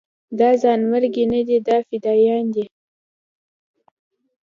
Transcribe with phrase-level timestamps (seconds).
[0.39, 2.65] دا ځانمرګي نه دي دا فدايان دي.